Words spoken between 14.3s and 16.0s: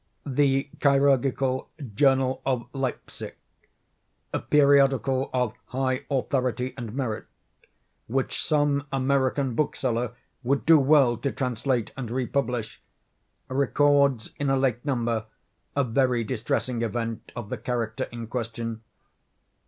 in a late number a